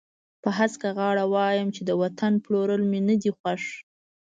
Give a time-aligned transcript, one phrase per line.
[0.41, 3.63] په هسکه غاړه وایم چې د وطن پلورل مې نه دي خوښ.